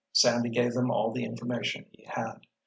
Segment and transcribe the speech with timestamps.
[0.13, 2.47] Sandy gave them all the information he had.